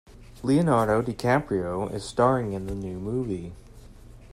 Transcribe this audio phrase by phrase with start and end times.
[0.41, 3.53] Leonardo DiCaprio is staring in the new movie.